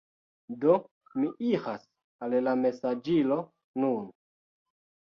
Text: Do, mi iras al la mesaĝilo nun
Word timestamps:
Do, 0.63 0.77
mi 1.19 1.29
iras 1.49 1.85
al 2.29 2.35
la 2.49 2.57
mesaĝilo 2.65 3.41
nun 3.85 4.15